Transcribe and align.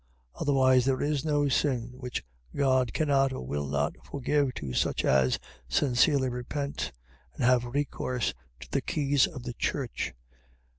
Otherwise 0.33 0.83
there 0.85 1.03
is 1.03 1.23
no 1.23 1.47
sin, 1.47 1.91
which 1.93 2.23
God 2.55 2.91
cannot 2.91 3.31
or 3.31 3.45
will 3.45 3.67
not 3.67 3.93
forgive 4.03 4.51
to 4.55 4.73
such 4.73 5.05
as 5.05 5.37
sincerely 5.69 6.27
repent, 6.27 6.91
and 7.35 7.43
have 7.43 7.65
recourse 7.65 8.33
to 8.61 8.67
the 8.71 8.81
keys 8.81 9.27
of 9.27 9.43
the 9.43 9.53
church. 9.53 10.15